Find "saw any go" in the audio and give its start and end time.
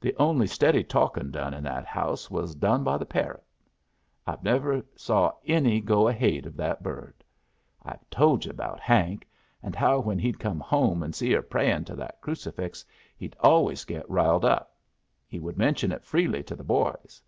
4.96-6.08